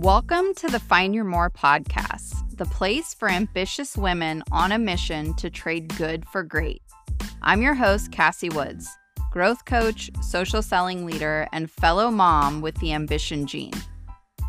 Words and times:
Welcome 0.00 0.52
to 0.56 0.68
the 0.68 0.78
Find 0.78 1.14
Your 1.14 1.24
More 1.24 1.48
podcast, 1.48 2.54
the 2.58 2.66
place 2.66 3.14
for 3.14 3.30
ambitious 3.30 3.96
women 3.96 4.42
on 4.52 4.72
a 4.72 4.78
mission 4.78 5.32
to 5.36 5.48
trade 5.48 5.96
good 5.96 6.28
for 6.28 6.42
great. 6.42 6.82
I'm 7.40 7.62
your 7.62 7.72
host, 7.72 8.12
Cassie 8.12 8.50
Woods, 8.50 8.86
growth 9.32 9.64
coach, 9.64 10.10
social 10.20 10.60
selling 10.60 11.06
leader, 11.06 11.48
and 11.50 11.70
fellow 11.70 12.10
mom 12.10 12.60
with 12.60 12.74
the 12.74 12.92
ambition 12.92 13.46
gene. 13.46 13.72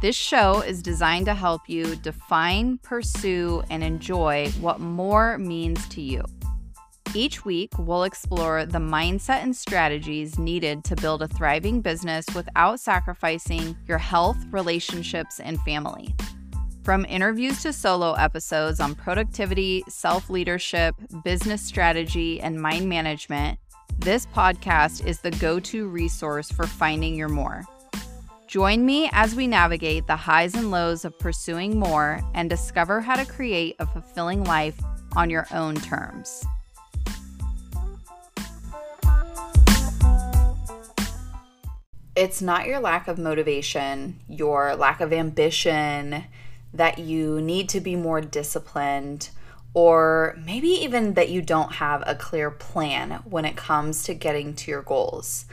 This 0.01 0.17
show 0.17 0.59
is 0.63 0.81
designed 0.81 1.27
to 1.27 1.33
help 1.33 1.69
you 1.69 1.95
define, 1.95 2.77
pursue, 2.79 3.63
and 3.69 3.85
enjoy 3.85 4.49
what 4.59 4.81
more 4.81 5.37
means 5.37 5.87
to 5.87 6.01
you. 6.01 6.25
Each 7.17 7.43
week, 7.43 7.71
we'll 7.79 8.03
explore 8.03 8.67
the 8.67 8.77
mindset 8.77 9.41
and 9.41 9.55
strategies 9.55 10.37
needed 10.37 10.83
to 10.83 10.95
build 10.95 11.23
a 11.23 11.27
thriving 11.27 11.81
business 11.81 12.27
without 12.35 12.79
sacrificing 12.79 13.75
your 13.87 13.97
health, 13.97 14.37
relationships, 14.51 15.39
and 15.39 15.59
family. 15.61 16.13
From 16.83 17.05
interviews 17.05 17.63
to 17.63 17.73
solo 17.73 18.13
episodes 18.13 18.79
on 18.79 18.93
productivity, 18.93 19.83
self 19.87 20.29
leadership, 20.29 20.93
business 21.23 21.63
strategy, 21.63 22.39
and 22.39 22.61
mind 22.61 22.87
management, 22.87 23.57
this 23.97 24.27
podcast 24.27 25.03
is 25.03 25.19
the 25.19 25.31
go 25.31 25.59
to 25.59 25.87
resource 25.87 26.51
for 26.51 26.67
finding 26.67 27.15
your 27.15 27.29
more. 27.29 27.63
Join 28.45 28.85
me 28.85 29.09
as 29.11 29.33
we 29.33 29.47
navigate 29.47 30.05
the 30.05 30.15
highs 30.15 30.53
and 30.53 30.69
lows 30.69 31.03
of 31.03 31.17
pursuing 31.17 31.79
more 31.79 32.21
and 32.35 32.47
discover 32.47 33.01
how 33.01 33.15
to 33.15 33.25
create 33.25 33.75
a 33.79 33.87
fulfilling 33.87 34.43
life 34.43 34.79
on 35.15 35.31
your 35.31 35.47
own 35.51 35.73
terms. 35.77 36.45
It's 42.17 42.41
not 42.41 42.65
your 42.65 42.79
lack 42.79 43.07
of 43.07 43.19
motivation, 43.19 44.19
your 44.27 44.75
lack 44.75 45.01
of 45.01 45.13
ambition, 45.13 46.23
that 46.73 46.97
you 46.97 47.39
need 47.39 47.69
to 47.69 47.79
be 47.79 47.95
more 47.95 48.21
disciplined, 48.21 49.29
or 49.75 50.35
maybe 50.43 50.67
even 50.67 51.13
that 51.13 51.29
you 51.29 51.43
don't 51.43 51.73
have 51.73 52.03
a 52.07 52.15
clear 52.15 52.49
plan 52.49 53.21
when 53.23 53.45
it 53.45 53.55
comes 53.55 54.01
to 54.03 54.15
getting 54.15 54.55
to 54.55 54.71
your 54.71 54.81
goals. 54.81 55.45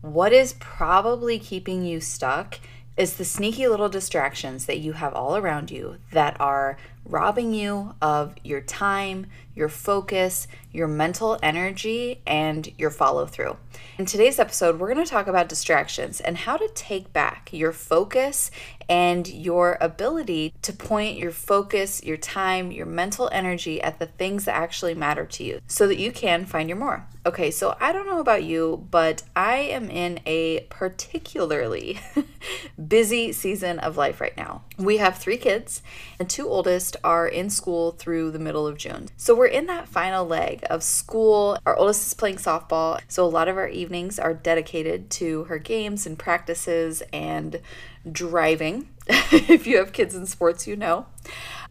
What 0.00 0.32
is 0.32 0.54
probably 0.54 1.38
keeping 1.38 1.82
you 1.82 2.00
stuck 2.00 2.58
is 2.96 3.16
the 3.16 3.24
sneaky 3.24 3.68
little 3.68 3.90
distractions 3.90 4.64
that 4.64 4.78
you 4.78 4.94
have 4.94 5.12
all 5.12 5.36
around 5.36 5.70
you 5.70 5.98
that 6.12 6.40
are 6.40 6.78
robbing 7.08 7.54
you 7.54 7.94
of 8.02 8.34
your 8.44 8.60
time, 8.60 9.26
your 9.54 9.68
focus, 9.68 10.46
your 10.70 10.86
mental 10.86 11.38
energy, 11.42 12.20
and 12.26 12.72
your 12.78 12.90
follow 12.90 13.26
through. 13.26 13.56
In 13.96 14.06
today's 14.06 14.38
episode, 14.38 14.78
we're 14.78 14.92
going 14.92 15.04
to 15.04 15.10
talk 15.10 15.26
about 15.26 15.48
distractions 15.48 16.20
and 16.20 16.36
how 16.36 16.56
to 16.56 16.68
take 16.74 17.12
back 17.12 17.50
your 17.52 17.72
focus 17.72 18.50
and 18.88 19.26
your 19.26 19.76
ability 19.80 20.54
to 20.62 20.72
point 20.72 21.18
your 21.18 21.30
focus, 21.30 22.02
your 22.04 22.16
time, 22.16 22.70
your 22.70 22.86
mental 22.86 23.28
energy 23.32 23.82
at 23.82 23.98
the 23.98 24.06
things 24.06 24.44
that 24.44 24.54
actually 24.54 24.94
matter 24.94 25.26
to 25.26 25.44
you 25.44 25.60
so 25.66 25.86
that 25.88 25.98
you 25.98 26.12
can 26.12 26.44
find 26.44 26.68
your 26.68 26.78
more. 26.78 27.06
Okay, 27.26 27.50
so 27.50 27.76
I 27.80 27.92
don't 27.92 28.06
know 28.06 28.20
about 28.20 28.44
you, 28.44 28.86
but 28.90 29.22
I 29.36 29.56
am 29.56 29.90
in 29.90 30.20
a 30.24 30.60
particularly 30.70 32.00
busy 32.88 33.32
season 33.32 33.78
of 33.80 33.96
life 33.96 34.20
right 34.20 34.36
now. 34.36 34.62
We 34.78 34.96
have 34.98 35.18
three 35.18 35.36
kids, 35.36 35.82
and 36.18 36.30
two 36.30 36.48
oldest 36.48 36.96
are 37.02 37.26
in 37.26 37.50
school 37.50 37.92
through 37.92 38.30
the 38.30 38.38
middle 38.38 38.66
of 38.66 38.76
June. 38.76 39.08
So 39.16 39.34
we're 39.34 39.46
in 39.46 39.66
that 39.66 39.88
final 39.88 40.26
leg 40.26 40.64
of 40.70 40.82
school. 40.82 41.58
Our 41.66 41.76
oldest 41.76 42.06
is 42.06 42.14
playing 42.14 42.36
softball, 42.36 43.00
so 43.08 43.24
a 43.24 43.26
lot 43.26 43.48
of 43.48 43.56
our 43.56 43.68
evenings 43.68 44.18
are 44.18 44.34
dedicated 44.34 45.10
to 45.10 45.44
her 45.44 45.58
games 45.58 46.06
and 46.06 46.18
practices 46.18 47.02
and 47.12 47.60
driving. 48.10 48.88
if 49.08 49.66
you 49.66 49.78
have 49.78 49.92
kids 49.92 50.14
in 50.14 50.26
sports, 50.26 50.66
you 50.66 50.76
know 50.76 51.06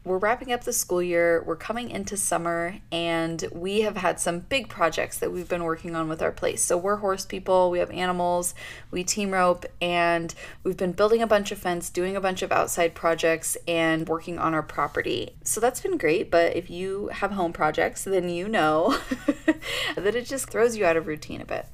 we're 0.07 0.17
wrapping 0.17 0.51
up 0.51 0.63
the 0.63 0.73
school 0.73 1.01
year, 1.01 1.43
we're 1.45 1.55
coming 1.55 1.89
into 1.89 2.17
summer, 2.17 2.79
and 2.91 3.45
we 3.51 3.81
have 3.81 3.97
had 3.97 4.19
some 4.19 4.39
big 4.39 4.69
projects 4.69 5.17
that 5.19 5.31
we've 5.31 5.49
been 5.49 5.63
working 5.63 5.95
on 5.95 6.09
with 6.09 6.21
our 6.21 6.31
place. 6.31 6.63
So, 6.63 6.77
we're 6.77 6.97
horse 6.97 7.25
people, 7.25 7.69
we 7.69 7.79
have 7.79 7.91
animals, 7.91 8.55
we 8.89 9.03
team 9.03 9.31
rope, 9.31 9.65
and 9.81 10.33
we've 10.63 10.77
been 10.77 10.93
building 10.93 11.21
a 11.21 11.27
bunch 11.27 11.51
of 11.51 11.57
fence, 11.57 11.89
doing 11.89 12.15
a 12.15 12.21
bunch 12.21 12.41
of 12.41 12.51
outside 12.51 12.95
projects, 12.95 13.57
and 13.67 14.07
working 14.07 14.39
on 14.39 14.53
our 14.53 14.63
property. 14.63 15.35
So, 15.43 15.59
that's 15.59 15.81
been 15.81 15.97
great. 15.97 16.31
But 16.31 16.55
if 16.55 16.69
you 16.69 17.07
have 17.07 17.31
home 17.31 17.53
projects, 17.53 18.03
then 18.03 18.29
you 18.29 18.47
know 18.47 18.97
that 19.95 20.15
it 20.15 20.25
just 20.25 20.49
throws 20.49 20.77
you 20.77 20.85
out 20.85 20.97
of 20.97 21.07
routine 21.07 21.41
a 21.41 21.45
bit. 21.45 21.65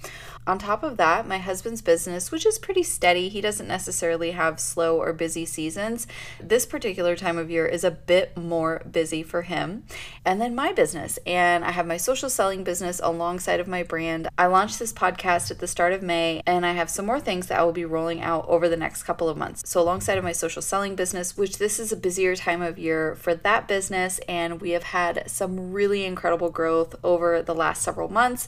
On 0.45 0.59
top 0.59 0.83
of 0.83 0.97
that, 0.97 1.25
my 1.25 1.37
husband's 1.37 1.81
business, 1.81 2.29
which 2.29 2.45
is 2.45 2.59
pretty 2.59 2.83
steady, 2.83 3.29
he 3.29 3.39
doesn't 3.39 3.67
necessarily 3.67 4.31
have 4.31 4.59
slow 4.59 5.01
or 5.01 5.13
busy 5.13 5.45
seasons. 5.45 6.05
This 6.41 6.65
particular 6.65 7.15
time 7.15 7.37
of 7.37 7.49
year 7.49 7.65
is 7.65 7.85
a 7.85 7.91
bit 7.91 8.35
more 8.35 8.81
busy 8.91 9.23
for 9.23 9.43
him. 9.43 9.85
And 10.25 10.41
then 10.41 10.53
my 10.53 10.73
business, 10.73 11.17
and 11.25 11.63
I 11.63 11.71
have 11.71 11.87
my 11.87 11.95
social 11.95 12.29
selling 12.29 12.65
business 12.65 12.99
alongside 13.01 13.61
of 13.61 13.69
my 13.69 13.83
brand. 13.83 14.27
I 14.37 14.47
launched 14.47 14.79
this 14.79 14.91
podcast 14.91 15.49
at 15.49 15.59
the 15.59 15.67
start 15.67 15.93
of 15.93 16.03
May, 16.03 16.41
and 16.45 16.65
I 16.65 16.73
have 16.73 16.89
some 16.89 17.05
more 17.05 17.21
things 17.21 17.47
that 17.47 17.59
I 17.59 17.63
will 17.63 17.71
be 17.71 17.85
rolling 17.85 18.21
out 18.21 18.45
over 18.49 18.67
the 18.67 18.75
next 18.75 19.03
couple 19.03 19.29
of 19.29 19.37
months. 19.37 19.61
So, 19.65 19.81
alongside 19.81 20.17
of 20.17 20.25
my 20.25 20.33
social 20.33 20.61
selling 20.61 20.95
business, 20.95 21.37
which 21.37 21.57
this 21.57 21.79
is 21.79 21.93
a 21.93 21.97
busier 21.97 22.35
time 22.35 22.61
of 22.61 22.77
year 22.77 23.15
for 23.15 23.33
that 23.33 23.69
business, 23.69 24.19
and 24.27 24.59
we 24.59 24.71
have 24.71 24.83
had 24.83 25.23
some 25.27 25.71
really 25.71 26.03
incredible 26.03 26.49
growth 26.49 26.95
over 27.01 27.41
the 27.41 27.55
last 27.55 27.81
several 27.81 28.09
months. 28.09 28.47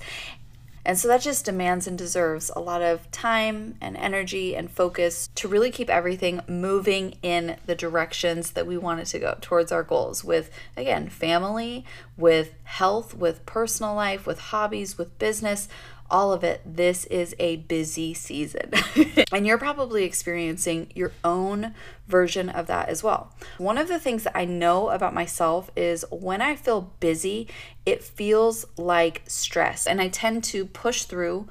And 0.86 1.00
so 1.00 1.08
that 1.08 1.22
just 1.22 1.46
demands 1.46 1.88
and 1.88 1.98
deserves 1.98 2.52
a 2.56 2.60
lot 2.60 2.84
of 2.84 3.10
time 3.10 3.76
and 3.82 3.98
energy 3.98 4.56
and 4.56 4.70
focus 4.70 5.30
to 5.34 5.48
really 5.48 5.72
keep 5.72 5.90
everything 5.90 6.42
moving 6.48 7.18
in 7.24 7.58
the 7.66 7.74
directions 7.74 8.52
that 8.52 8.68
we 8.68 8.78
want 8.78 9.00
it 9.00 9.06
to 9.08 9.20
go 9.20 9.36
towards 9.42 9.72
our 9.72 9.82
goals 9.82 10.24
with, 10.24 10.52
again, 10.78 11.10
family, 11.10 11.86
with 12.18 12.54
health, 12.66 13.16
with 13.16 13.46
personal 13.48 13.96
life, 13.96 14.28
with 14.28 14.40
hobbies, 14.40 14.96
with 14.96 15.18
business 15.18 15.68
all 16.10 16.32
of 16.32 16.44
it, 16.44 16.62
this 16.66 17.06
is 17.06 17.36
a 17.40 17.58
busy 17.58 18.14
season. 18.14 18.72
and 19.32 19.48
you're 19.48 19.58
probably 19.58 20.04
experiencing 20.04 20.92
your 20.94 21.12
own 21.24 21.74
version 22.08 22.50
of 22.50 22.68
that 22.68 22.90
as 22.90 23.04
well. 23.04 23.34
One 23.58 23.78
of 23.78 23.88
the 23.88 24.00
things 24.00 24.24
that 24.24 24.38
I 24.38 24.46
know 24.46 24.90
about 24.90 25.14
myself 25.14 25.72
is 25.76 26.06
when 26.12 26.42
I 26.42 26.56
feel 26.56 26.94
busy, 27.00 27.48
it 27.86 28.04
feels 28.04 28.66
like 28.78 29.24
stress. 29.28 29.88
And 29.88 30.00
I 30.00 30.10
tend 30.10 30.44
to 30.46 30.66
push 30.66 31.04
through, 31.04 31.48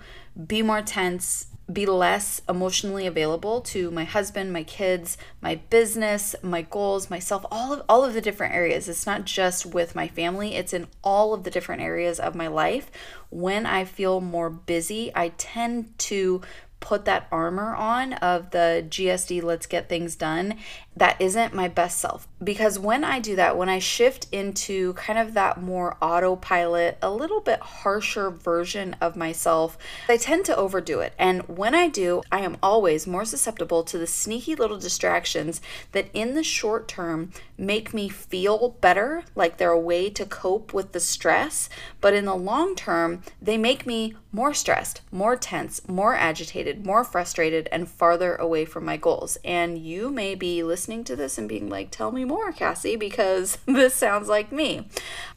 be 0.47 0.63
more 0.63 0.83
tense, 0.83 1.49
be 1.73 1.87
less 1.87 2.43
emotionally 2.49 3.07
available 3.07 3.61
to 3.63 3.91
my 3.91 4.05
husband, 4.05 4.53
my 4.53 4.63
kids, 4.63 5.17
my 5.41 5.55
business, 5.71 6.35
my 6.43 6.63
goals, 6.63 7.09
myself, 7.09 7.45
all 7.51 7.73
of 7.73 7.83
all 7.89 8.05
of 8.05 8.13
the 8.13 8.21
different 8.21 8.55
areas. 8.55 8.89
It's 8.89 9.07
not 9.07 9.25
just 9.25 9.65
with 9.65 9.95
my 9.95 10.07
family, 10.09 10.57
it's 10.57 10.75
in 10.75 10.89
all 11.03 11.33
of 11.33 11.45
the 11.45 11.51
different 11.51 11.83
areas 11.83 12.21
of 12.21 12.35
my 12.35 12.49
life. 12.49 12.91
When 13.31 13.65
I 13.65 13.85
feel 13.85 14.21
more 14.21 14.51
busy, 14.51 15.11
I 15.15 15.31
tend 15.31 15.99
to 16.01 16.43
put 16.81 17.07
that 17.07 17.27
armor 17.33 17.75
on 17.75 18.13
of 18.15 18.51
the 18.51 18.85
GSD 18.87 19.43
let's 19.43 19.67
get 19.67 19.89
things 19.89 20.17
done 20.17 20.57
that 20.95 21.19
isn't 21.19 21.55
my 21.55 21.67
best 21.67 21.99
self. 21.99 22.29
Because 22.45 22.79
when 22.79 23.05
I 23.05 23.21
do 23.21 23.37
that, 23.37 23.57
when 23.57 23.69
I 23.69 23.79
shift 23.79 24.27
into 24.31 24.93
kind 24.95 25.19
of 25.19 25.35
that 25.35 25.63
more 25.63 25.97
autopilot, 26.03 26.99
a 27.01 27.11
little 27.11 27.41
bit 27.41 27.61
harsher 27.61 28.31
version 28.31 28.97
of 29.01 29.17
myself, 29.17 29.79
I 30.09 30.19
tend 30.19 30.45
to 30.47 30.57
overdo 30.57 31.01
it. 31.01 31.15
And 31.19 31.43
when 31.49 31.75
I 31.75 31.89
do, 31.89 32.23
I 32.31 32.41
am 32.41 32.59
always 32.63 33.07
more 33.07 33.25
susceptible 33.25 33.83
to 33.85 33.99
the 33.99 34.07
sneaky 34.07 34.55
little 34.55 34.79
distractions 34.79 35.61
that 35.93 36.09
in 36.13 36.35
the 36.35 36.45
short 36.45 36.89
term 36.89 37.31
make 37.57 37.95
me 37.95 38.09
feel 38.09 38.77
better, 38.81 39.25
like 39.35 39.57
they're 39.57 39.71
a 39.71 39.79
way 39.79 40.11
to 40.11 40.27
cope 40.27 40.75
with 40.75 40.93
the 40.93 41.01
stress. 41.01 41.69
But 42.01 42.15
in 42.15 42.25
the 42.25 42.35
long 42.35 42.75
term, 42.75 43.23
they 43.41 43.57
make 43.57 43.87
me 43.87 44.15
more 44.33 44.53
stressed, 44.53 45.01
more 45.13 45.37
tense, 45.37 45.87
more 45.87 46.15
agitated, 46.15 46.85
more 46.85 47.05
frustrated, 47.05 47.69
and 47.71 47.89
farther 47.89 48.35
away 48.35 48.65
from 48.65 48.85
my 48.85 48.97
goals. 48.97 49.39
And 49.45 49.79
you 49.79 50.11
may 50.11 50.35
be 50.35 50.65
listening 50.65 51.05
to 51.05 51.15
this 51.15 51.39
and 51.39 51.49
being 51.49 51.69
like, 51.69 51.93
tell 51.93 52.11
me 52.11 52.25
more, 52.25 52.34
Cassie, 52.53 52.97
because 52.97 53.59
this 53.67 53.95
sounds 53.95 54.29
like 54.29 54.53
me. 54.53 54.89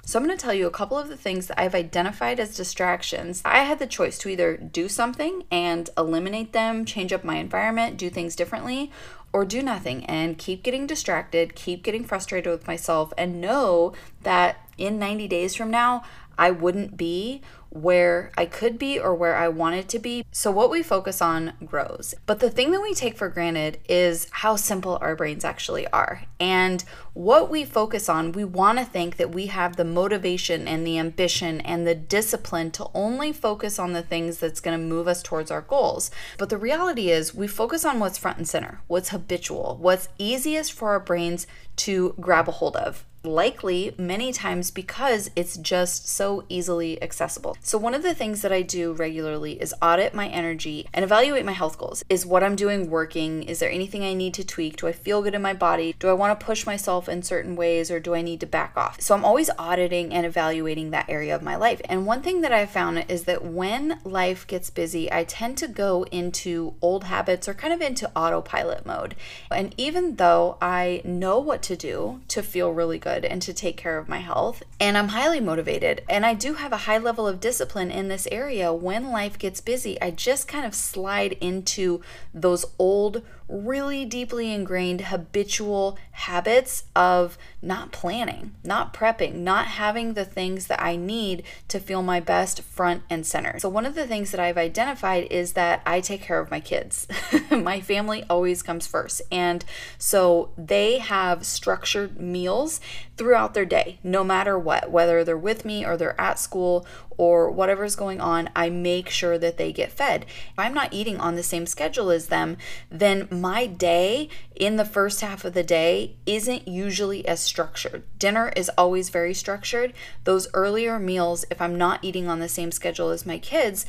So, 0.05 0.17
I'm 0.17 0.25
going 0.25 0.37
to 0.37 0.41
tell 0.41 0.53
you 0.53 0.67
a 0.67 0.71
couple 0.71 0.97
of 0.97 1.09
the 1.09 1.17
things 1.17 1.47
that 1.47 1.59
I've 1.59 1.75
identified 1.75 2.39
as 2.39 2.55
distractions. 2.55 3.41
I 3.43 3.59
had 3.59 3.79
the 3.79 3.87
choice 3.87 4.17
to 4.19 4.29
either 4.29 4.55
do 4.57 4.87
something 4.87 5.43
and 5.51 5.89
eliminate 5.97 6.53
them, 6.53 6.85
change 6.85 7.11
up 7.11 7.23
my 7.23 7.37
environment, 7.37 7.97
do 7.97 8.09
things 8.09 8.35
differently, 8.35 8.91
or 9.33 9.45
do 9.45 9.61
nothing 9.61 10.05
and 10.05 10.37
keep 10.37 10.63
getting 10.63 10.87
distracted, 10.87 11.55
keep 11.55 11.83
getting 11.83 12.03
frustrated 12.03 12.51
with 12.51 12.67
myself, 12.67 13.13
and 13.17 13.41
know 13.41 13.93
that 14.23 14.67
in 14.77 14.97
90 14.99 15.27
days 15.27 15.55
from 15.55 15.69
now, 15.69 16.03
I 16.37 16.51
wouldn't 16.51 16.97
be 16.97 17.41
where 17.69 18.31
I 18.37 18.45
could 18.45 18.77
be 18.77 18.99
or 18.99 19.13
where 19.13 19.35
I 19.35 19.47
wanted 19.47 19.87
to 19.89 19.99
be. 19.99 20.25
So, 20.31 20.51
what 20.51 20.69
we 20.69 20.83
focus 20.83 21.21
on 21.21 21.53
grows. 21.65 22.13
But 22.25 22.39
the 22.39 22.49
thing 22.49 22.71
that 22.71 22.81
we 22.81 22.93
take 22.93 23.17
for 23.17 23.29
granted 23.29 23.79
is 23.87 24.27
how 24.31 24.55
simple 24.55 24.97
our 25.01 25.15
brains 25.15 25.45
actually 25.45 25.87
are. 25.87 26.23
And 26.39 26.83
what 27.13 27.49
we 27.49 27.65
focus 27.65 28.09
on, 28.09 28.31
we 28.31 28.43
want 28.43 28.77
to 28.79 28.85
think 28.85 29.17
that 29.17 29.33
we 29.33 29.47
have 29.47 29.75
the 29.75 29.85
motivation 29.85 30.67
and 30.67 30.85
the 30.85 30.97
ambition 30.99 31.61
and 31.61 31.87
the 31.87 31.95
discipline 31.95 32.71
to 32.71 32.87
only 32.93 33.33
focus 33.33 33.79
on 33.79 33.93
the 33.93 34.03
things 34.03 34.37
that's 34.37 34.59
going 34.59 34.77
to 34.77 34.85
move 34.85 35.07
us 35.07 35.23
towards 35.23 35.51
our 35.51 35.61
goals. 35.61 36.11
But 36.37 36.49
the 36.49 36.57
reality 36.57 37.09
is, 37.09 37.33
we 37.33 37.47
focus 37.47 37.85
on 37.85 37.99
what's 37.99 38.17
front 38.17 38.37
and 38.37 38.47
center, 38.47 38.81
what's 38.87 39.09
habitual, 39.09 39.77
what's 39.81 40.09
easiest 40.17 40.73
for 40.73 40.89
our 40.89 40.99
brains 40.99 41.47
to 41.77 42.15
grab 42.19 42.47
a 42.47 42.51
hold 42.51 42.75
of 42.75 43.05
likely 43.27 43.93
many 43.97 44.31
times 44.31 44.71
because 44.71 45.29
it's 45.35 45.57
just 45.57 46.07
so 46.07 46.43
easily 46.49 47.01
accessible. 47.01 47.57
So 47.61 47.77
one 47.77 47.93
of 47.93 48.03
the 48.03 48.15
things 48.15 48.41
that 48.41 48.51
I 48.51 48.61
do 48.61 48.93
regularly 48.93 49.61
is 49.61 49.73
audit 49.81 50.13
my 50.13 50.27
energy 50.27 50.87
and 50.93 51.03
evaluate 51.03 51.45
my 51.45 51.51
health 51.51 51.77
goals. 51.77 52.03
Is 52.09 52.25
what 52.25 52.43
I'm 52.43 52.55
doing 52.55 52.89
working? 52.89 53.43
Is 53.43 53.59
there 53.59 53.71
anything 53.71 54.03
I 54.03 54.13
need 54.13 54.33
to 54.35 54.43
tweak? 54.43 54.77
Do 54.77 54.87
I 54.87 54.91
feel 54.91 55.21
good 55.21 55.35
in 55.35 55.41
my 55.41 55.53
body? 55.53 55.95
Do 55.99 56.09
I 56.09 56.13
want 56.13 56.39
to 56.39 56.45
push 56.45 56.65
myself 56.65 57.07
in 57.07 57.23
certain 57.23 57.55
ways 57.55 57.91
or 57.91 57.99
do 57.99 58.15
I 58.15 58.21
need 58.21 58.39
to 58.41 58.45
back 58.45 58.73
off? 58.75 59.01
So 59.01 59.13
I'm 59.13 59.25
always 59.25 59.49
auditing 59.57 60.13
and 60.13 60.25
evaluating 60.25 60.91
that 60.91 61.09
area 61.09 61.35
of 61.35 61.41
my 61.41 61.55
life. 61.55 61.81
And 61.85 62.05
one 62.05 62.21
thing 62.21 62.41
that 62.41 62.51
I 62.51 62.65
found 62.65 63.05
is 63.07 63.23
that 63.23 63.43
when 63.43 63.99
life 64.03 64.47
gets 64.47 64.69
busy, 64.69 65.11
I 65.11 65.23
tend 65.23 65.57
to 65.57 65.67
go 65.67 66.03
into 66.11 66.75
old 66.81 67.05
habits 67.05 67.47
or 67.47 67.53
kind 67.53 67.73
of 67.73 67.81
into 67.81 68.11
autopilot 68.15 68.85
mode. 68.85 69.15
And 69.51 69.73
even 69.77 70.15
though 70.15 70.57
I 70.61 71.01
know 71.03 71.39
what 71.39 71.61
to 71.63 71.75
do 71.75 72.21
to 72.29 72.41
feel 72.41 72.71
really 72.71 72.99
good 72.99 73.16
and 73.25 73.41
to 73.41 73.53
take 73.53 73.77
care 73.77 73.97
of 73.97 74.09
my 74.09 74.19
health. 74.19 74.63
And 74.79 74.97
I'm 74.97 75.09
highly 75.09 75.39
motivated. 75.39 76.03
And 76.09 76.25
I 76.25 76.33
do 76.33 76.55
have 76.55 76.71
a 76.71 76.77
high 76.77 76.97
level 76.97 77.27
of 77.27 77.39
discipline 77.39 77.91
in 77.91 78.07
this 78.07 78.27
area. 78.31 78.73
When 78.73 79.11
life 79.11 79.37
gets 79.39 79.61
busy, 79.61 79.99
I 80.01 80.11
just 80.11 80.47
kind 80.47 80.65
of 80.65 80.75
slide 80.75 81.33
into 81.33 82.01
those 82.33 82.65
old 82.79 83.21
really 83.49 84.05
deeply 84.05 84.53
ingrained 84.53 85.01
habitual 85.01 85.97
habits 86.11 86.83
of 86.95 87.37
not 87.61 87.91
planning, 87.91 88.53
not 88.63 88.93
prepping, 88.93 89.35
not 89.35 89.67
having 89.67 90.13
the 90.13 90.25
things 90.25 90.67
that 90.67 90.81
I 90.81 90.95
need 90.95 91.43
to 91.69 91.79
feel 91.79 92.03
my 92.03 92.19
best 92.19 92.61
front 92.61 93.03
and 93.09 93.25
center. 93.25 93.59
So, 93.59 93.69
one 93.69 93.85
of 93.85 93.95
the 93.95 94.07
things 94.07 94.31
that 94.31 94.39
I've 94.39 94.57
identified 94.57 95.27
is 95.31 95.53
that 95.53 95.81
I 95.85 96.01
take 96.01 96.21
care 96.21 96.39
of 96.39 96.51
my 96.51 96.59
kids. 96.59 97.07
my 97.51 97.81
family 97.81 98.23
always 98.29 98.61
comes 98.61 98.87
first. 98.87 99.21
And 99.31 99.63
so 99.97 100.51
they 100.57 100.99
have 100.99 101.45
structured 101.45 102.19
meals 102.19 102.79
throughout 103.17 103.53
their 103.53 103.65
day, 103.65 103.99
no 104.03 104.23
matter 104.23 104.57
what, 104.57 104.91
whether 104.91 105.23
they're 105.23 105.37
with 105.37 105.65
me 105.65 105.85
or 105.85 105.97
they're 105.97 106.19
at 106.19 106.39
school 106.39 106.85
or 107.17 107.49
whatever's 107.49 107.95
going 107.95 108.21
on, 108.21 108.49
I 108.55 108.69
make 108.69 109.09
sure 109.09 109.37
that 109.37 109.57
they 109.57 109.73
get 109.73 109.91
fed. 109.91 110.25
If 110.51 110.57
I'm 110.57 110.73
not 110.73 110.93
eating 110.93 111.19
on 111.19 111.35
the 111.35 111.43
same 111.43 111.65
schedule 111.65 112.09
as 112.11 112.27
them, 112.27 112.57
then 112.89 113.27
my 113.31 113.65
day 113.65 114.29
in 114.55 114.77
the 114.77 114.85
first 114.85 115.21
half 115.21 115.43
of 115.43 115.53
the 115.53 115.63
day 115.63 116.15
isn't 116.25 116.67
usually 116.67 117.27
as 117.27 117.39
structured. 117.39 118.03
Dinner 118.19 118.53
is 118.55 118.71
always 118.77 119.09
very 119.09 119.33
structured. 119.33 119.93
Those 120.23 120.47
earlier 120.53 120.99
meals, 120.99 121.45
if 121.49 121.61
I'm 121.61 121.77
not 121.77 122.03
eating 122.03 122.27
on 122.27 122.39
the 122.39 122.49
same 122.49 122.71
schedule 122.71 123.09
as 123.09 123.25
my 123.25 123.39
kids, 123.39 123.85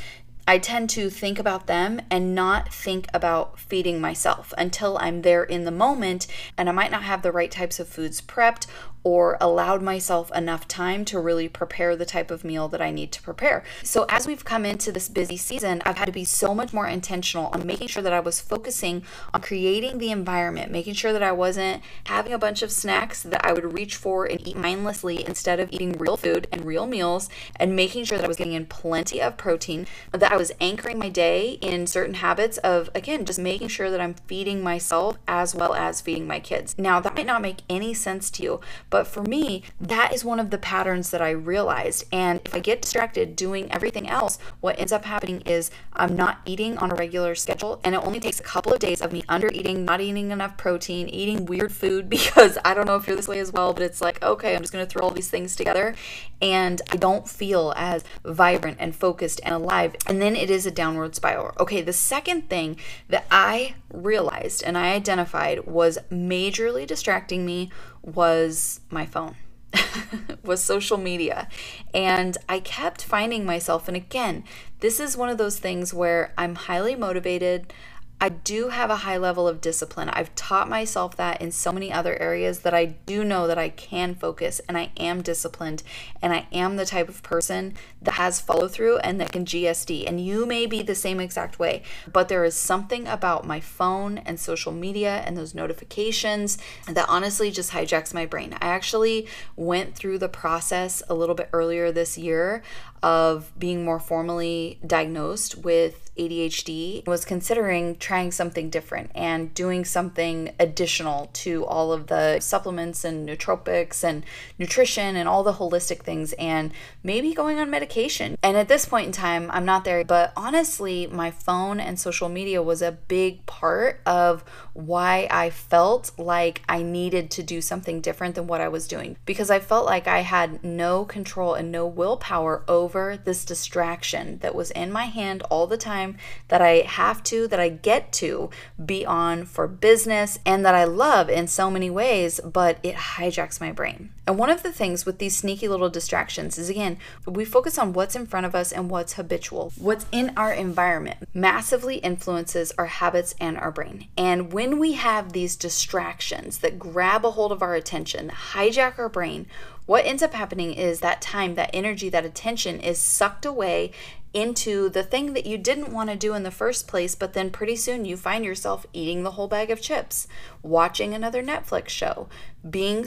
I 0.48 0.56
tend 0.56 0.88
to 0.90 1.10
think 1.10 1.38
about 1.38 1.66
them 1.66 2.00
and 2.10 2.34
not 2.34 2.72
think 2.72 3.06
about 3.12 3.60
feeding 3.60 4.00
myself 4.00 4.54
until 4.56 4.96
I'm 4.96 5.20
there 5.20 5.44
in 5.44 5.64
the 5.64 5.70
moment 5.70 6.26
and 6.56 6.70
I 6.70 6.72
might 6.72 6.90
not 6.90 7.02
have 7.02 7.20
the 7.20 7.32
right 7.32 7.50
types 7.50 7.78
of 7.78 7.86
foods 7.86 8.22
prepped 8.22 8.66
or 9.08 9.38
allowed 9.40 9.80
myself 9.80 10.30
enough 10.34 10.68
time 10.68 11.02
to 11.02 11.18
really 11.18 11.48
prepare 11.48 11.96
the 11.96 12.04
type 12.04 12.30
of 12.30 12.44
meal 12.44 12.68
that 12.68 12.82
I 12.82 12.90
need 12.90 13.10
to 13.12 13.22
prepare. 13.22 13.64
So, 13.82 14.04
as 14.10 14.26
we've 14.26 14.44
come 14.44 14.66
into 14.66 14.92
this 14.92 15.08
busy 15.08 15.38
season, 15.38 15.80
I've 15.86 15.96
had 15.96 16.04
to 16.04 16.12
be 16.12 16.26
so 16.26 16.54
much 16.54 16.74
more 16.74 16.86
intentional 16.86 17.46
on 17.46 17.66
making 17.66 17.88
sure 17.88 18.02
that 18.02 18.12
I 18.12 18.20
was 18.20 18.38
focusing 18.38 19.02
on 19.32 19.40
creating 19.40 19.96
the 19.96 20.10
environment, 20.10 20.70
making 20.70 20.92
sure 20.92 21.14
that 21.14 21.22
I 21.22 21.32
wasn't 21.32 21.82
having 22.04 22.34
a 22.34 22.38
bunch 22.38 22.60
of 22.60 22.70
snacks 22.70 23.22
that 23.22 23.42
I 23.42 23.54
would 23.54 23.72
reach 23.72 23.96
for 23.96 24.26
and 24.26 24.46
eat 24.46 24.58
mindlessly 24.58 25.24
instead 25.26 25.58
of 25.58 25.72
eating 25.72 25.92
real 25.92 26.18
food 26.18 26.46
and 26.52 26.66
real 26.66 26.86
meals, 26.86 27.30
and 27.56 27.74
making 27.74 28.04
sure 28.04 28.18
that 28.18 28.24
I 28.26 28.28
was 28.28 28.36
getting 28.36 28.52
in 28.52 28.66
plenty 28.66 29.22
of 29.22 29.38
protein, 29.38 29.86
that 30.12 30.32
I 30.32 30.36
was 30.36 30.52
anchoring 30.60 30.98
my 30.98 31.08
day 31.08 31.52
in 31.62 31.86
certain 31.86 32.16
habits 32.16 32.58
of, 32.58 32.90
again, 32.94 33.24
just 33.24 33.38
making 33.38 33.68
sure 33.68 33.90
that 33.90 34.02
I'm 34.02 34.16
feeding 34.26 34.62
myself 34.62 35.16
as 35.26 35.54
well 35.54 35.72
as 35.72 36.02
feeding 36.02 36.26
my 36.26 36.40
kids. 36.40 36.74
Now, 36.76 37.00
that 37.00 37.16
might 37.16 37.24
not 37.24 37.40
make 37.40 37.62
any 37.70 37.94
sense 37.94 38.28
to 38.32 38.42
you, 38.42 38.60
but 38.90 38.97
for 39.04 39.22
me, 39.22 39.62
that 39.80 40.12
is 40.12 40.24
one 40.24 40.40
of 40.40 40.50
the 40.50 40.58
patterns 40.58 41.10
that 41.10 41.22
I 41.22 41.30
realized. 41.30 42.04
And 42.12 42.40
if 42.44 42.54
I 42.54 42.60
get 42.60 42.82
distracted 42.82 43.36
doing 43.36 43.70
everything 43.72 44.08
else, 44.08 44.38
what 44.60 44.78
ends 44.78 44.92
up 44.92 45.04
happening 45.04 45.40
is 45.42 45.70
I'm 45.92 46.16
not 46.16 46.40
eating 46.44 46.78
on 46.78 46.90
a 46.90 46.94
regular 46.94 47.34
schedule. 47.34 47.80
And 47.84 47.94
it 47.94 48.04
only 48.04 48.20
takes 48.20 48.40
a 48.40 48.42
couple 48.42 48.72
of 48.72 48.78
days 48.78 49.00
of 49.00 49.12
me 49.12 49.22
under 49.28 49.48
eating, 49.52 49.84
not 49.84 50.00
eating 50.00 50.30
enough 50.30 50.56
protein, 50.56 51.08
eating 51.08 51.46
weird 51.46 51.72
food 51.72 52.08
because 52.18 52.58
I 52.64 52.74
don't 52.74 52.86
know 52.86 52.96
if 52.96 53.06
you're 53.06 53.16
this 53.16 53.28
way 53.28 53.38
as 53.38 53.52
well, 53.52 53.72
but 53.72 53.82
it's 53.82 54.00
like, 54.00 54.22
okay, 54.22 54.54
I'm 54.54 54.62
just 54.62 54.72
going 54.72 54.84
to 54.84 54.90
throw 54.90 55.02
all 55.02 55.10
these 55.10 55.30
things 55.30 55.56
together. 55.56 55.94
And 56.40 56.80
I 56.90 56.96
don't 56.96 57.28
feel 57.28 57.72
as 57.76 58.04
vibrant 58.24 58.76
and 58.80 58.94
focused 58.94 59.40
and 59.44 59.54
alive. 59.54 59.96
And 60.06 60.22
then 60.22 60.36
it 60.36 60.50
is 60.50 60.66
a 60.66 60.70
downward 60.70 61.14
spiral. 61.14 61.52
Okay, 61.58 61.82
the 61.82 61.92
second 61.92 62.48
thing 62.48 62.76
that 63.08 63.26
I 63.30 63.74
realized 63.92 64.62
and 64.62 64.76
I 64.76 64.92
identified 64.92 65.66
was 65.66 65.98
majorly 66.10 66.86
distracting 66.86 67.46
me 67.46 67.70
was 68.02 68.80
my 68.90 69.06
phone. 69.06 69.36
was 70.42 70.62
social 70.62 70.96
media. 70.96 71.48
And 71.92 72.38
I 72.48 72.60
kept 72.60 73.04
finding 73.04 73.44
myself, 73.44 73.86
and 73.86 73.96
again, 73.96 74.44
this 74.80 74.98
is 74.98 75.16
one 75.16 75.28
of 75.28 75.38
those 75.38 75.58
things 75.58 75.92
where 75.92 76.32
I'm 76.38 76.54
highly 76.54 76.94
motivated. 76.94 77.72
I 78.20 78.30
do 78.30 78.70
have 78.70 78.90
a 78.90 78.96
high 78.96 79.16
level 79.16 79.46
of 79.46 79.60
discipline. 79.60 80.08
I've 80.08 80.34
taught 80.34 80.68
myself 80.68 81.16
that 81.16 81.40
in 81.40 81.52
so 81.52 81.70
many 81.70 81.92
other 81.92 82.20
areas 82.20 82.60
that 82.60 82.74
I 82.74 82.86
do 82.86 83.22
know 83.22 83.46
that 83.46 83.58
I 83.58 83.68
can 83.68 84.16
focus 84.16 84.60
and 84.68 84.76
I 84.76 84.90
am 84.96 85.22
disciplined 85.22 85.84
and 86.20 86.32
I 86.32 86.48
am 86.50 86.76
the 86.76 86.86
type 86.86 87.08
of 87.08 87.22
person 87.22 87.74
that 88.02 88.14
has 88.14 88.40
follow 88.40 88.66
through 88.66 88.98
and 88.98 89.20
that 89.20 89.30
can 89.30 89.44
GSD. 89.44 90.08
And 90.08 90.20
you 90.20 90.46
may 90.46 90.66
be 90.66 90.82
the 90.82 90.96
same 90.96 91.20
exact 91.20 91.60
way, 91.60 91.84
but 92.12 92.28
there 92.28 92.44
is 92.44 92.56
something 92.56 93.06
about 93.06 93.46
my 93.46 93.60
phone 93.60 94.18
and 94.18 94.40
social 94.40 94.72
media 94.72 95.22
and 95.24 95.36
those 95.36 95.54
notifications 95.54 96.58
that 96.88 97.08
honestly 97.08 97.52
just 97.52 97.70
hijacks 97.70 98.12
my 98.12 98.26
brain. 98.26 98.52
I 98.54 98.66
actually 98.66 99.28
went 99.54 99.94
through 99.94 100.18
the 100.18 100.28
process 100.28 101.04
a 101.08 101.14
little 101.14 101.36
bit 101.36 101.50
earlier 101.52 101.92
this 101.92 102.18
year 102.18 102.64
of 103.02 103.52
being 103.58 103.84
more 103.84 104.00
formally 104.00 104.78
diagnosed 104.86 105.58
with 105.58 106.08
ADHD 106.18 107.06
was 107.06 107.24
considering 107.24 107.96
trying 107.96 108.32
something 108.32 108.70
different 108.70 109.10
and 109.14 109.54
doing 109.54 109.84
something 109.84 110.52
additional 110.58 111.30
to 111.32 111.64
all 111.66 111.92
of 111.92 112.08
the 112.08 112.40
supplements 112.40 113.04
and 113.04 113.28
nootropics 113.28 114.02
and 114.02 114.24
nutrition 114.58 115.16
and 115.16 115.28
all 115.28 115.42
the 115.42 115.54
holistic 115.54 116.00
things 116.00 116.32
and 116.34 116.72
maybe 117.02 117.32
going 117.32 117.58
on 117.58 117.70
medication. 117.70 118.36
And 118.42 118.56
at 118.56 118.68
this 118.68 118.84
point 118.84 119.06
in 119.06 119.12
time, 119.12 119.48
I'm 119.52 119.64
not 119.64 119.84
there, 119.84 120.04
but 120.04 120.32
honestly, 120.36 121.06
my 121.06 121.30
phone 121.30 121.78
and 121.78 121.98
social 121.98 122.28
media 122.28 122.62
was 122.62 122.82
a 122.82 122.92
big 122.92 123.46
part 123.46 124.00
of 124.04 124.44
why 124.74 125.28
I 125.30 125.50
felt 125.50 126.10
like 126.18 126.62
I 126.68 126.82
needed 126.82 127.30
to 127.32 127.42
do 127.42 127.60
something 127.60 128.00
different 128.00 128.34
than 128.34 128.46
what 128.46 128.60
I 128.60 128.68
was 128.68 128.88
doing 128.88 129.16
because 129.24 129.50
I 129.50 129.60
felt 129.60 129.86
like 129.86 130.08
I 130.08 130.20
had 130.20 130.64
no 130.64 131.04
control 131.04 131.54
and 131.54 131.70
no 131.70 131.86
willpower 131.86 132.64
over 132.68 132.87
this 132.88 133.44
distraction 133.44 134.38
that 134.38 134.54
was 134.54 134.70
in 134.72 134.90
my 134.90 135.04
hand 135.04 135.42
all 135.50 135.66
the 135.66 135.76
time 135.76 136.16
that 136.48 136.62
I 136.62 136.82
have 136.86 137.22
to, 137.24 137.46
that 137.48 137.60
I 137.60 137.68
get 137.68 138.12
to 138.14 138.50
be 138.84 139.04
on 139.04 139.44
for 139.44 139.66
business 139.66 140.38
and 140.44 140.64
that 140.64 140.74
I 140.74 140.84
love 140.84 141.28
in 141.28 141.46
so 141.46 141.70
many 141.70 141.90
ways, 141.90 142.40
but 142.44 142.78
it 142.82 142.94
hijacks 142.94 143.60
my 143.60 143.72
brain. 143.72 144.10
And 144.26 144.38
one 144.38 144.50
of 144.50 144.62
the 144.62 144.72
things 144.72 145.06
with 145.06 145.18
these 145.18 145.36
sneaky 145.36 145.68
little 145.68 145.88
distractions 145.88 146.58
is 146.58 146.68
again, 146.68 146.98
we 147.26 147.44
focus 147.44 147.78
on 147.78 147.92
what's 147.92 148.16
in 148.16 148.26
front 148.26 148.46
of 148.46 148.54
us 148.54 148.72
and 148.72 148.90
what's 148.90 149.14
habitual. 149.14 149.72
What's 149.78 150.06
in 150.12 150.32
our 150.36 150.52
environment 150.52 151.28
massively 151.32 151.96
influences 151.96 152.72
our 152.76 152.86
habits 152.86 153.34
and 153.40 153.56
our 153.56 153.70
brain. 153.70 154.08
And 154.16 154.52
when 154.52 154.78
we 154.78 154.92
have 154.94 155.32
these 155.32 155.56
distractions 155.56 156.58
that 156.58 156.78
grab 156.78 157.24
a 157.24 157.30
hold 157.30 157.52
of 157.52 157.62
our 157.62 157.74
attention, 157.74 158.30
hijack 158.30 158.98
our 158.98 159.08
brain, 159.08 159.46
what 159.88 160.04
ends 160.04 160.22
up 160.22 160.34
happening 160.34 160.74
is 160.74 161.00
that 161.00 161.22
time, 161.22 161.54
that 161.54 161.70
energy, 161.72 162.10
that 162.10 162.22
attention 162.22 162.78
is 162.78 162.98
sucked 162.98 163.46
away 163.46 163.90
into 164.34 164.90
the 164.90 165.02
thing 165.02 165.32
that 165.32 165.46
you 165.46 165.56
didn't 165.56 165.94
want 165.94 166.10
to 166.10 166.14
do 166.14 166.34
in 166.34 166.42
the 166.42 166.50
first 166.50 166.86
place, 166.86 167.14
but 167.14 167.32
then 167.32 167.48
pretty 167.48 167.74
soon 167.74 168.04
you 168.04 168.14
find 168.14 168.44
yourself 168.44 168.84
eating 168.92 169.22
the 169.22 169.30
whole 169.30 169.48
bag 169.48 169.70
of 169.70 169.80
chips, 169.80 170.28
watching 170.62 171.14
another 171.14 171.42
Netflix 171.42 171.88
show, 171.88 172.28
being 172.68 173.06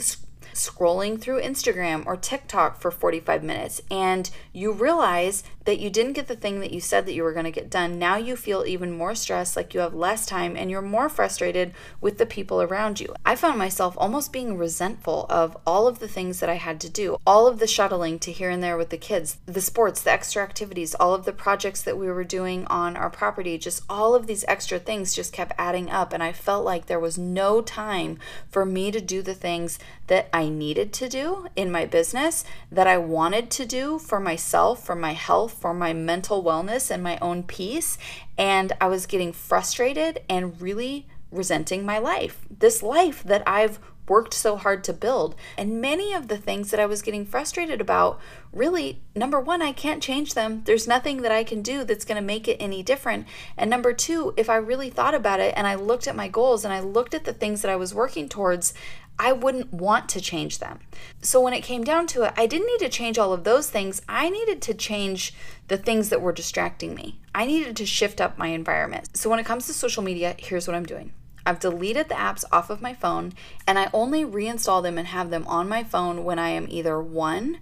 scrolling 0.52 1.20
through 1.20 1.40
Instagram 1.40 2.04
or 2.06 2.16
TikTok 2.16 2.80
for 2.80 2.90
45 2.90 3.42
minutes 3.42 3.80
and 3.90 4.30
you 4.52 4.72
realize 4.72 5.42
that 5.64 5.78
you 5.78 5.90
didn't 5.90 6.14
get 6.14 6.26
the 6.26 6.36
thing 6.36 6.60
that 6.60 6.72
you 6.72 6.80
said 6.80 7.06
that 7.06 7.14
you 7.14 7.22
were 7.22 7.32
going 7.32 7.44
to 7.44 7.50
get 7.50 7.70
done. 7.70 7.98
Now 7.98 8.16
you 8.16 8.36
feel 8.36 8.64
even 8.66 8.92
more 8.92 9.14
stressed, 9.14 9.56
like 9.56 9.74
you 9.74 9.80
have 9.80 9.94
less 9.94 10.26
time, 10.26 10.56
and 10.56 10.70
you're 10.70 10.82
more 10.82 11.08
frustrated 11.08 11.72
with 12.00 12.18
the 12.18 12.26
people 12.26 12.60
around 12.60 13.00
you. 13.00 13.14
I 13.24 13.36
found 13.36 13.58
myself 13.58 13.94
almost 13.96 14.32
being 14.32 14.58
resentful 14.58 15.26
of 15.30 15.56
all 15.66 15.86
of 15.86 15.98
the 15.98 16.08
things 16.08 16.40
that 16.40 16.50
I 16.50 16.54
had 16.54 16.80
to 16.80 16.88
do, 16.88 17.16
all 17.26 17.46
of 17.46 17.58
the 17.58 17.66
shuttling 17.66 18.18
to 18.20 18.32
here 18.32 18.50
and 18.50 18.62
there 18.62 18.76
with 18.76 18.90
the 18.90 18.98
kids, 18.98 19.38
the 19.46 19.60
sports, 19.60 20.02
the 20.02 20.12
extra 20.12 20.42
activities, 20.42 20.94
all 20.94 21.14
of 21.14 21.24
the 21.24 21.32
projects 21.32 21.82
that 21.82 21.98
we 21.98 22.08
were 22.08 22.24
doing 22.24 22.66
on 22.66 22.96
our 22.96 23.10
property, 23.10 23.56
just 23.58 23.82
all 23.88 24.14
of 24.14 24.26
these 24.26 24.44
extra 24.48 24.78
things 24.78 25.14
just 25.14 25.32
kept 25.32 25.52
adding 25.58 25.90
up. 25.90 26.12
And 26.12 26.22
I 26.22 26.32
felt 26.32 26.64
like 26.64 26.86
there 26.86 27.00
was 27.00 27.18
no 27.18 27.62
time 27.62 28.18
for 28.48 28.64
me 28.64 28.90
to 28.90 29.00
do 29.00 29.22
the 29.22 29.34
things 29.34 29.78
that 30.08 30.28
I 30.32 30.48
needed 30.48 30.92
to 30.94 31.08
do 31.08 31.46
in 31.56 31.70
my 31.70 31.84
business, 31.84 32.44
that 32.70 32.86
I 32.86 32.98
wanted 32.98 33.50
to 33.52 33.66
do 33.66 33.98
for 33.98 34.18
myself, 34.18 34.84
for 34.84 34.94
my 34.94 35.12
health, 35.12 35.52
for 35.52 35.74
my 35.74 35.92
mental 35.92 36.42
wellness, 36.42 36.90
and 36.90 37.02
my 37.02 37.18
own 37.20 37.42
peace. 37.42 37.98
And 38.38 38.72
I 38.80 38.88
was 38.88 39.06
getting 39.06 39.32
frustrated 39.32 40.20
and 40.28 40.60
really 40.60 41.06
resenting 41.30 41.84
my 41.84 41.98
life. 41.98 42.46
This 42.50 42.82
life 42.82 43.22
that 43.24 43.42
I've 43.46 43.78
worked 44.08 44.34
so 44.34 44.56
hard 44.56 44.84
to 44.84 44.92
build. 44.92 45.34
And 45.56 45.80
many 45.80 46.12
of 46.12 46.28
the 46.28 46.36
things 46.36 46.70
that 46.70 46.80
I 46.80 46.86
was 46.86 47.02
getting 47.02 47.24
frustrated 47.24 47.80
about, 47.80 48.20
really, 48.52 49.00
number 49.14 49.40
one, 49.40 49.62
I 49.62 49.72
can't 49.72 50.02
change 50.02 50.34
them. 50.34 50.62
There's 50.64 50.88
nothing 50.88 51.22
that 51.22 51.32
I 51.32 51.44
can 51.44 51.62
do 51.62 51.84
that's 51.84 52.04
going 52.04 52.16
to 52.16 52.26
make 52.26 52.48
it 52.48 52.56
any 52.60 52.82
different. 52.82 53.26
And 53.56 53.70
number 53.70 53.92
two, 53.92 54.34
if 54.36 54.50
I 54.50 54.56
really 54.56 54.90
thought 54.90 55.14
about 55.14 55.40
it 55.40 55.54
and 55.56 55.66
I 55.66 55.74
looked 55.74 56.06
at 56.06 56.16
my 56.16 56.28
goals 56.28 56.64
and 56.64 56.72
I 56.72 56.80
looked 56.80 57.14
at 57.14 57.24
the 57.24 57.32
things 57.32 57.62
that 57.62 57.70
I 57.70 57.76
was 57.76 57.94
working 57.94 58.28
towards, 58.28 58.74
I 59.18 59.32
wouldn't 59.32 59.72
want 59.72 60.08
to 60.10 60.20
change 60.20 60.58
them. 60.58 60.80
So 61.20 61.40
when 61.40 61.52
it 61.52 61.62
came 61.62 61.84
down 61.84 62.06
to 62.08 62.24
it, 62.24 62.32
I 62.36 62.46
didn't 62.46 62.66
need 62.66 62.80
to 62.80 62.88
change 62.88 63.18
all 63.18 63.32
of 63.32 63.44
those 63.44 63.70
things. 63.70 64.02
I 64.08 64.30
needed 64.30 64.60
to 64.62 64.74
change 64.74 65.34
the 65.68 65.76
things 65.76 66.08
that 66.08 66.22
were 66.22 66.32
distracting 66.32 66.94
me. 66.94 67.20
I 67.34 67.46
needed 67.46 67.76
to 67.76 67.86
shift 67.86 68.20
up 68.20 68.36
my 68.36 68.48
environment. 68.48 69.16
So 69.16 69.30
when 69.30 69.38
it 69.38 69.46
comes 69.46 69.66
to 69.66 69.74
social 69.74 70.02
media, 70.02 70.34
here's 70.38 70.66
what 70.66 70.74
I'm 70.74 70.86
doing. 70.86 71.12
I've 71.44 71.60
deleted 71.60 72.08
the 72.08 72.14
apps 72.14 72.44
off 72.52 72.70
of 72.70 72.82
my 72.82 72.94
phone 72.94 73.32
and 73.66 73.78
I 73.78 73.90
only 73.92 74.24
reinstall 74.24 74.82
them 74.82 74.98
and 74.98 75.08
have 75.08 75.30
them 75.30 75.46
on 75.46 75.68
my 75.68 75.82
phone 75.82 76.24
when 76.24 76.38
I 76.38 76.50
am 76.50 76.66
either 76.68 77.00
one, 77.00 77.58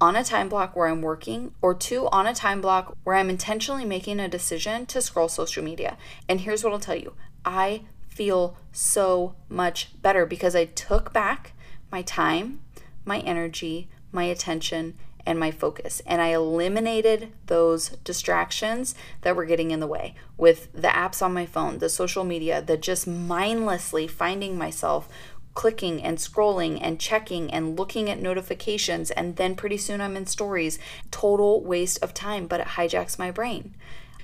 on 0.00 0.16
a 0.16 0.24
time 0.24 0.48
block 0.48 0.76
where 0.76 0.88
I'm 0.88 1.02
working, 1.02 1.52
or 1.60 1.74
two, 1.74 2.08
on 2.08 2.26
a 2.26 2.34
time 2.34 2.60
block 2.60 2.96
where 3.04 3.16
I'm 3.16 3.30
intentionally 3.30 3.84
making 3.84 4.20
a 4.20 4.28
decision 4.28 4.86
to 4.86 5.02
scroll 5.02 5.28
social 5.28 5.64
media. 5.64 5.96
And 6.28 6.42
here's 6.42 6.62
what 6.62 6.72
I'll 6.72 6.78
tell 6.78 6.96
you 6.96 7.14
I 7.44 7.82
feel 8.08 8.56
so 8.72 9.34
much 9.48 9.90
better 10.02 10.26
because 10.26 10.54
I 10.54 10.66
took 10.66 11.12
back 11.12 11.52
my 11.90 12.02
time, 12.02 12.60
my 13.04 13.20
energy, 13.20 13.88
my 14.12 14.24
attention, 14.24 14.96
and 15.28 15.38
my 15.38 15.50
focus. 15.50 16.00
And 16.06 16.22
I 16.22 16.28
eliminated 16.28 17.30
those 17.46 17.90
distractions 18.02 18.94
that 19.20 19.36
were 19.36 19.44
getting 19.44 19.70
in 19.70 19.78
the 19.78 19.86
way 19.86 20.14
with 20.38 20.72
the 20.72 20.88
apps 20.88 21.20
on 21.20 21.34
my 21.34 21.44
phone, 21.44 21.78
the 21.78 21.90
social 21.90 22.24
media, 22.24 22.62
the 22.62 22.78
just 22.78 23.06
mindlessly 23.06 24.06
finding 24.06 24.56
myself 24.56 25.06
clicking 25.52 26.02
and 26.02 26.16
scrolling 26.16 26.78
and 26.80 26.98
checking 26.98 27.52
and 27.52 27.78
looking 27.78 28.08
at 28.08 28.22
notifications. 28.22 29.10
And 29.10 29.36
then 29.36 29.54
pretty 29.54 29.76
soon 29.76 30.00
I'm 30.00 30.16
in 30.16 30.24
stories. 30.24 30.78
Total 31.10 31.62
waste 31.62 32.02
of 32.02 32.14
time, 32.14 32.46
but 32.46 32.60
it 32.60 32.68
hijacks 32.68 33.18
my 33.18 33.30
brain. 33.30 33.74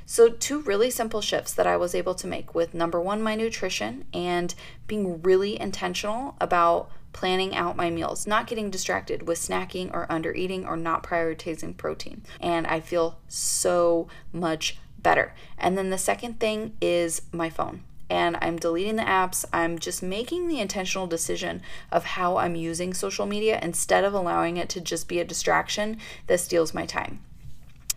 So, 0.07 0.29
two 0.29 0.61
really 0.61 0.91
simple 0.91 1.21
shifts 1.23 1.55
that 1.55 1.67
I 1.67 1.77
was 1.77 1.95
able 1.95 2.15
to 2.17 2.27
make 2.27 2.55
with 2.55 2.75
number 2.75 3.01
one, 3.01 3.23
my 3.23 3.35
nutrition, 3.35 4.05
and 4.13 4.55
being 4.87 5.23
really 5.23 5.59
intentional 5.59 6.37
about 6.41 6.91
planning 7.15 7.55
out 7.55 7.77
my 7.77 7.89
meals, 7.89 8.27
not 8.27 8.47
getting 8.47 8.71
distracted 8.71 9.27
with 9.27 9.39
snacking 9.39 9.91
or 9.95 10.11
under 10.11 10.35
eating 10.35 10.67
or 10.67 10.77
not 10.77 11.03
prioritizing 11.03 11.75
protein. 11.77 12.23
And 12.41 12.67
I 12.67 12.81
feel 12.81 13.19
so 13.29 14.09
much 14.33 14.77
better. 14.99 15.33
And 15.57 15.79
then 15.79 15.89
the 15.89 15.99
second 15.99 16.41
thing 16.41 16.77
is 16.83 17.23
my 17.33 17.49
phone. 17.49 17.85
And 18.11 18.37
I'm 18.43 18.59
deleting 18.59 18.97
the 18.97 19.03
apps. 19.03 19.47
I'm 19.53 19.79
just 19.79 20.03
making 20.03 20.49
the 20.49 20.61
intentional 20.61 21.07
decision 21.07 21.63
of 21.91 22.05
how 22.05 22.37
I'm 22.37 22.55
using 22.55 22.93
social 22.93 23.25
media 23.25 23.59
instead 23.63 24.05
of 24.05 24.13
allowing 24.13 24.59
it 24.59 24.69
to 24.71 24.81
just 24.81 25.09
be 25.09 25.21
a 25.21 25.25
distraction 25.25 25.99
that 26.27 26.41
steals 26.41 26.75
my 26.75 26.85
time. 26.85 27.21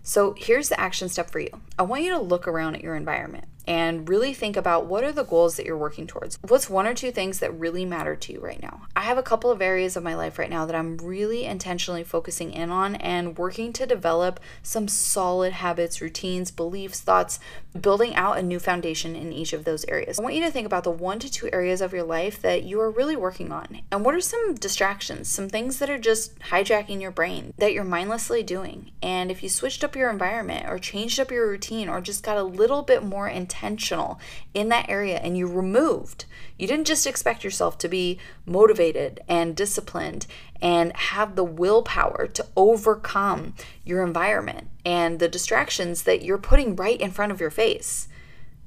So 0.07 0.33
here's 0.37 0.69
the 0.69 0.79
action 0.79 1.09
step 1.09 1.29
for 1.29 1.41
you. 1.41 1.49
I 1.77 1.83
want 1.83 2.03
you 2.03 2.11
to 2.11 2.17
look 2.17 2.47
around 2.47 2.75
at 2.75 2.81
your 2.81 2.95
environment 2.95 3.43
and 3.67 4.07
really 4.07 4.33
think 4.33 4.55
about 4.55 4.85
what 4.85 5.03
are 5.03 5.11
the 5.11 5.23
goals 5.23 5.57
that 5.57 5.65
you're 5.65 5.77
working 5.77 6.07
towards. 6.07 6.39
What's 6.47 6.69
one 6.69 6.87
or 6.87 6.93
two 6.93 7.11
things 7.11 7.39
that 7.39 7.57
really 7.59 7.85
matter 7.85 8.15
to 8.15 8.33
you 8.33 8.39
right 8.39 8.61
now? 8.61 8.83
I 8.95 9.01
have 9.01 9.17
a 9.17 9.23
couple 9.23 9.51
of 9.51 9.61
areas 9.61 9.97
of 9.97 10.03
my 10.03 10.15
life 10.15 10.39
right 10.39 10.49
now 10.49 10.65
that 10.65 10.75
I'm 10.75 10.97
really 10.97 11.43
intentionally 11.43 12.03
focusing 12.03 12.53
in 12.53 12.71
on 12.71 12.95
and 12.95 13.37
working 13.37 13.73
to 13.73 13.85
develop 13.85 14.39
some 14.63 14.87
solid 14.87 15.51
habits, 15.51 15.99
routines, 15.99 16.49
beliefs, 16.49 17.01
thoughts, 17.01 17.39
building 17.79 18.15
out 18.15 18.37
a 18.37 18.43
new 18.43 18.59
foundation 18.59 19.15
in 19.15 19.33
each 19.33 19.51
of 19.51 19.65
those 19.65 19.83
areas. 19.85 20.17
I 20.17 20.23
want 20.23 20.35
you 20.35 20.45
to 20.45 20.51
think 20.51 20.65
about 20.65 20.85
the 20.85 20.91
one 20.91 21.19
to 21.19 21.29
two 21.29 21.49
areas 21.51 21.81
of 21.81 21.91
your 21.91 22.03
life 22.03 22.41
that 22.41 22.63
you 22.63 22.79
are 22.79 22.89
really 22.89 23.17
working 23.17 23.51
on. 23.51 23.81
And 23.91 24.05
what 24.05 24.15
are 24.15 24.21
some 24.21 24.55
distractions, 24.55 25.27
some 25.27 25.49
things 25.49 25.79
that 25.79 25.89
are 25.89 25.97
just 25.97 26.39
hijacking 26.39 27.01
your 27.01 27.11
brain 27.11 27.53
that 27.57 27.73
you're 27.73 27.83
mindlessly 27.83 28.43
doing? 28.43 28.91
And 29.01 29.29
if 29.29 29.43
you 29.43 29.49
switched 29.49 29.83
up 29.83 29.95
your 29.95 30.09
environment 30.09 30.67
or 30.69 30.79
changed 30.79 31.19
up 31.19 31.31
your 31.31 31.47
routine 31.47 31.89
or 31.89 31.99
just 31.99 32.23
got 32.23 32.37
a 32.37 32.43
little 32.43 32.81
bit 32.81 33.03
more 33.03 33.27
intense 33.27 33.56
intentional 33.57 34.19
in 34.53 34.69
that 34.69 34.89
area 34.89 35.17
and 35.17 35.37
you 35.37 35.47
removed. 35.47 36.25
You 36.57 36.67
didn't 36.67 36.87
just 36.87 37.07
expect 37.07 37.43
yourself 37.43 37.77
to 37.79 37.87
be 37.87 38.19
motivated 38.45 39.21
and 39.27 39.55
disciplined 39.55 40.27
and 40.61 40.95
have 40.95 41.35
the 41.35 41.43
willpower 41.43 42.27
to 42.27 42.45
overcome 42.55 43.53
your 43.83 44.03
environment 44.03 44.67
and 44.85 45.19
the 45.19 45.27
distractions 45.27 46.03
that 46.03 46.23
you're 46.23 46.37
putting 46.37 46.75
right 46.75 46.99
in 46.99 47.11
front 47.11 47.31
of 47.31 47.41
your 47.41 47.51
face. 47.51 48.07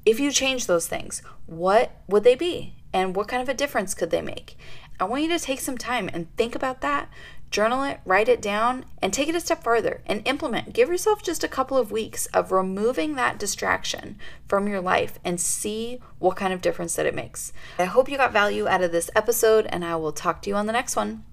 If 0.04 0.18
you 0.18 0.30
change 0.30 0.66
those 0.66 0.88
things, 0.88 1.23
what 1.47 1.92
would 2.09 2.25
they 2.25 2.35
be? 2.35 2.75
And 2.92 3.14
what 3.14 3.28
kind 3.28 3.42
of 3.42 3.49
a 3.49 3.54
difference 3.54 3.94
could 3.94 4.11
they 4.11 4.23
make? 4.23 4.56
I 4.99 5.04
want 5.04 5.23
you 5.23 5.28
to 5.30 5.38
take 5.38 5.61
some 5.61 5.78
time 5.78 6.11
and 6.12 6.35
think 6.37 6.54
about 6.54 6.80
that 6.80 7.09
Journal 7.50 7.83
it, 7.83 7.99
write 8.04 8.28
it 8.28 8.40
down, 8.40 8.85
and 9.02 9.12
take 9.12 9.28
it 9.28 9.35
a 9.35 9.40
step 9.40 9.64
further 9.64 10.02
and 10.07 10.23
implement. 10.26 10.73
Give 10.73 10.88
yourself 10.88 11.21
just 11.21 11.42
a 11.42 11.49
couple 11.49 11.76
of 11.76 11.90
weeks 11.90 12.26
of 12.26 12.52
removing 12.52 13.16
that 13.16 13.40
distraction 13.40 14.19
from 14.47 14.69
your 14.69 14.80
life 14.80 15.19
and 15.25 15.40
see 15.40 15.99
what 16.21 16.37
kind 16.37 16.52
of 16.52 16.62
difference 16.62 16.95
that 16.95 17.07
it 17.07 17.14
makes. 17.14 17.52
I 17.76 17.87
hope 17.87 18.09
you 18.09 18.16
got 18.16 18.33
value 18.33 18.69
out 18.69 18.83
of 18.83 18.92
this 18.92 19.11
episode, 19.16 19.66
and 19.66 19.85
I 19.85 19.97
will 19.97 20.12
talk 20.12 20.42
to 20.42 20.50
you 20.50 20.54
on 20.54 20.66
the 20.66 20.73
next 20.73 20.95
one. 20.95 21.25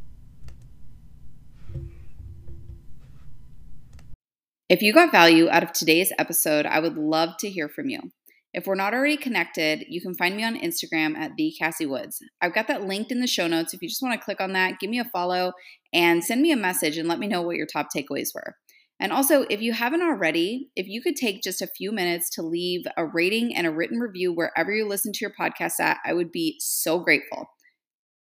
If 4.70 4.82
you 4.82 4.94
got 4.94 5.12
value 5.12 5.48
out 5.50 5.64
of 5.64 5.72
today's 5.72 6.12
episode, 6.18 6.66
I 6.66 6.80
would 6.80 6.98
love 6.98 7.38
to 7.38 7.50
hear 7.50 7.70
from 7.70 7.90
you. 7.90 8.12
If 8.58 8.66
we're 8.66 8.74
not 8.74 8.96
already 8.96 9.18
connected, 9.18 9.86
you 9.88 10.02
can 10.02 10.16
find 10.16 10.36
me 10.36 10.44
on 10.44 10.60
Instagram 10.60 11.16
at 11.16 11.36
the 11.38 11.54
Cassie 11.60 11.86
Woods. 11.86 12.24
I've 12.42 12.56
got 12.56 12.68
that 12.70 12.88
linked 12.88 13.12
in 13.12 13.22
the 13.22 13.28
show 13.28 13.46
notes. 13.46 13.72
If 13.72 13.84
you 13.84 13.88
just 13.88 14.02
want 14.02 14.20
to 14.20 14.26
click 14.26 14.42
on 14.42 14.54
that, 14.54 14.80
give 14.80 14.90
me 14.90 14.98
a 14.98 15.06
follow 15.06 15.54
and 15.94 16.24
send 16.24 16.42
me 16.42 16.52
a 16.52 16.58
message 16.58 16.98
and 16.98 17.08
let 17.08 17.20
me 17.20 17.28
know 17.28 17.44
what 17.44 17.56
your 17.56 17.68
top 17.68 17.90
takeaways 17.96 18.34
were. 18.34 18.56
And 19.00 19.12
also, 19.12 19.44
if 19.44 19.62
you 19.62 19.74
haven't 19.74 20.02
already, 20.02 20.72
if 20.76 20.88
you 20.88 21.04
could 21.04 21.16
take 21.16 21.44
just 21.44 21.62
a 21.62 21.68
few 21.68 21.92
minutes 21.92 22.32
to 22.32 22.42
leave 22.42 22.88
a 22.98 23.06
rating 23.06 23.56
and 23.56 23.68
a 23.68 23.72
written 23.72 24.00
review 24.00 24.34
wherever 24.34 24.74
you 24.74 24.88
listen 24.88 25.14
to 25.14 25.20
your 25.22 25.34
podcast 25.40 25.80
at, 25.80 26.00
I 26.04 26.14
would 26.14 26.32
be 26.32 26.56
so 26.58 26.98
grateful. 26.98 27.52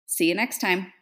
See 0.05 0.25
you 0.25 0.35
next 0.35 0.59
time. 0.59 0.93